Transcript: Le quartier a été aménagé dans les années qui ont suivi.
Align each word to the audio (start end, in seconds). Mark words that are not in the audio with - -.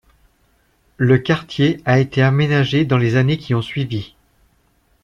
Le 0.97 1.19
quartier 1.19 1.79
a 1.85 1.99
été 1.99 2.23
aménagé 2.23 2.85
dans 2.85 2.97
les 2.97 3.17
années 3.17 3.37
qui 3.37 3.53
ont 3.53 3.61
suivi. 3.61 4.15